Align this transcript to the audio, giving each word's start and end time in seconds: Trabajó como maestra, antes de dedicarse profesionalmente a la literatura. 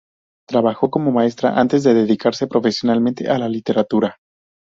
Trabajó 0.49 0.89
como 0.89 1.11
maestra, 1.11 1.51
antes 1.61 1.83
de 1.83 1.93
dedicarse 1.93 2.47
profesionalmente 2.47 3.29
a 3.29 3.37
la 3.37 3.47
literatura. 3.47 4.17